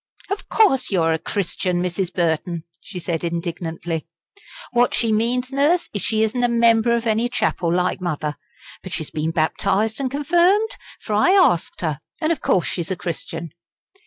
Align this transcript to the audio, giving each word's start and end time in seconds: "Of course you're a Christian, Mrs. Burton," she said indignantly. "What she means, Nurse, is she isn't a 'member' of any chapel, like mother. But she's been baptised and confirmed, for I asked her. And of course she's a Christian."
"Of 0.31 0.49
course 0.49 0.89
you're 0.89 1.11
a 1.13 1.19
Christian, 1.19 1.77
Mrs. 1.83 2.11
Burton," 2.11 2.63
she 2.79 2.97
said 2.97 3.23
indignantly. 3.23 4.07
"What 4.71 4.95
she 4.95 5.11
means, 5.11 5.51
Nurse, 5.51 5.89
is 5.93 6.01
she 6.01 6.23
isn't 6.23 6.43
a 6.43 6.47
'member' 6.47 6.95
of 6.95 7.05
any 7.05 7.29
chapel, 7.29 7.71
like 7.71 8.01
mother. 8.01 8.35
But 8.81 8.93
she's 8.93 9.11
been 9.11 9.29
baptised 9.29 9.99
and 9.99 10.09
confirmed, 10.09 10.71
for 10.99 11.13
I 11.13 11.33
asked 11.33 11.81
her. 11.81 11.99
And 12.19 12.31
of 12.31 12.41
course 12.41 12.65
she's 12.65 12.89
a 12.89 12.95
Christian." 12.95 13.51